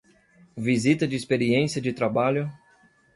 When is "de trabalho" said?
1.79-2.51